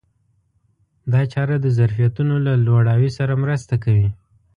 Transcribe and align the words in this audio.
دا 1.11 1.21
چاره 1.33 1.55
د 1.61 1.67
ظرفیتونو 1.77 2.35
له 2.45 2.53
لوړاوي 2.65 3.09
سره 3.17 3.33
مرسته 3.43 3.75
کوي. 3.83 4.09